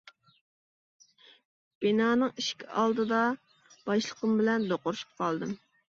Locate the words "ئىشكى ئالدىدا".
2.43-3.19